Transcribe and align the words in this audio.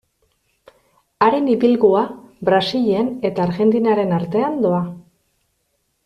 Haren 1.25 1.49
ibilgua 1.55 2.01
Brasilen 2.49 3.11
eta 3.29 3.45
Argentinaren 3.49 4.15
artean 4.21 4.57
doa. 4.67 4.81